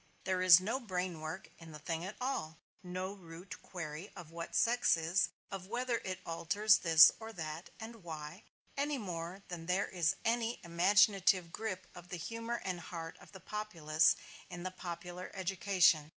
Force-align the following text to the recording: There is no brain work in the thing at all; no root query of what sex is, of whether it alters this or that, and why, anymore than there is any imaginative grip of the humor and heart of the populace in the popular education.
There 0.23 0.41
is 0.41 0.59
no 0.59 0.79
brain 0.79 1.21
work 1.21 1.51
in 1.59 1.73
the 1.73 1.77
thing 1.77 2.03
at 2.03 2.15
all; 2.19 2.57
no 2.81 3.13
root 3.13 3.61
query 3.61 4.11
of 4.15 4.31
what 4.31 4.55
sex 4.55 4.97
is, 4.97 5.29
of 5.51 5.67
whether 5.67 5.99
it 6.03 6.21
alters 6.25 6.79
this 6.79 7.11
or 7.19 7.31
that, 7.33 7.69
and 7.79 7.97
why, 8.03 8.43
anymore 8.75 9.43
than 9.49 9.67
there 9.67 9.87
is 9.89 10.15
any 10.25 10.59
imaginative 10.63 11.51
grip 11.51 11.85
of 11.93 12.09
the 12.09 12.17
humor 12.17 12.59
and 12.65 12.79
heart 12.79 13.15
of 13.19 13.31
the 13.31 13.39
populace 13.39 14.15
in 14.49 14.63
the 14.63 14.71
popular 14.71 15.29
education. 15.35 16.09